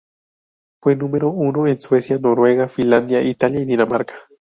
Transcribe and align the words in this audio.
Fue 0.81 0.95
número 0.95 1.29
uno 1.29 1.67
en 1.67 1.79
Suecia, 1.79 2.17
Noruega, 2.17 2.67
Finlandia, 2.67 3.21
Italia 3.21 3.61
y 3.61 3.65
Dinamarca. 3.65 4.15